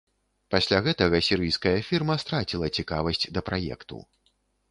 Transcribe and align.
Пасля 0.53 0.77
гэтага 0.87 1.19
сірыйская 1.27 1.75
фірма 1.89 2.15
страціла 2.23 2.67
цікавасць 2.79 3.29
да 3.39 3.45
праекту. 3.51 4.01